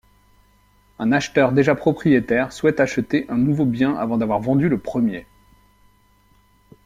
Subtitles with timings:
[0.97, 5.27] Un acheteur déjà propriétaire souhaite acheter un nouveau bien avant d'avoir vendu le premier.